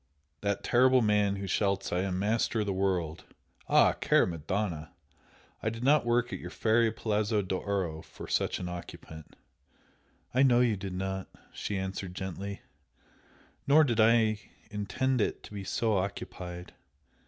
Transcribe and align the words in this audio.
That 0.39 0.63
terrible 0.63 1.03
man 1.03 1.35
who 1.35 1.45
shouts 1.45 1.93
'I 1.93 1.99
am 1.99 2.17
master 2.17 2.61
of 2.61 2.65
the 2.65 2.73
world'! 2.73 3.23
ah, 3.69 3.93
cara 3.93 4.25
Madonna! 4.25 4.93
I 5.61 5.69
did 5.69 5.83
not 5.83 6.07
work 6.07 6.33
at 6.33 6.39
your 6.39 6.49
fairy 6.49 6.91
Palazzo 6.91 7.43
d'Oro 7.43 8.01
for 8.01 8.27
such 8.27 8.57
an 8.57 8.67
occupant!" 8.67 9.35
"I 10.33 10.41
know 10.41 10.59
you 10.59 10.75
did 10.75 10.95
not;" 10.95 11.27
=she 11.53 11.77
answered, 11.77 12.15
gently 12.15 12.63
"Nor 13.67 13.83
did 13.83 13.99
I 13.99 14.39
intend 14.71 15.21
it 15.21 15.43
to 15.43 15.53
be 15.53 15.63
so 15.63 15.95
occupied. 15.95 16.73